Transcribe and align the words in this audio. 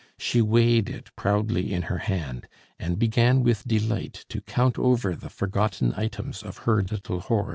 She 0.17 0.41
weighed 0.41 0.89
it 0.89 1.11
proudly 1.15 1.71
in 1.71 1.83
her 1.83 1.99
hand, 1.99 2.47
and 2.79 2.97
began 2.97 3.43
with 3.43 3.67
delight 3.67 4.25
to 4.29 4.41
count 4.41 4.79
over 4.79 5.15
the 5.15 5.29
forgotten 5.29 5.93
items 5.95 6.41
of 6.41 6.57
her 6.65 6.81
little 6.81 7.19
hoard. 7.19 7.49